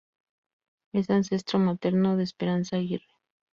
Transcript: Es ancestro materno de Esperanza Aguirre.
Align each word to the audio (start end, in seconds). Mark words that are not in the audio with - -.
Es 0.93 1.11
ancestro 1.11 1.59
materno 1.59 2.17
de 2.17 2.23
Esperanza 2.23 2.77
Aguirre. 2.77 3.05